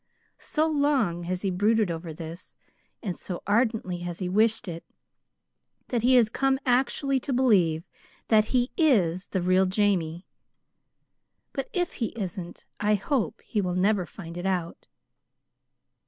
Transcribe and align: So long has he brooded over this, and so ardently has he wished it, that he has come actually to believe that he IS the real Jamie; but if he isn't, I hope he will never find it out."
So 0.39 0.65
long 0.67 1.25
has 1.25 1.43
he 1.43 1.51
brooded 1.51 1.91
over 1.91 2.11
this, 2.11 2.57
and 3.03 3.15
so 3.15 3.43
ardently 3.45 3.99
has 3.99 4.17
he 4.17 4.27
wished 4.27 4.67
it, 4.67 4.83
that 5.89 6.01
he 6.01 6.15
has 6.15 6.27
come 6.27 6.57
actually 6.65 7.19
to 7.19 7.31
believe 7.31 7.83
that 8.29 8.45
he 8.45 8.71
IS 8.77 9.27
the 9.27 9.43
real 9.43 9.67
Jamie; 9.67 10.25
but 11.53 11.69
if 11.71 11.93
he 12.01 12.07
isn't, 12.19 12.65
I 12.79 12.95
hope 12.95 13.41
he 13.41 13.61
will 13.61 13.75
never 13.75 14.07
find 14.07 14.37
it 14.37 14.45
out." 14.47 14.87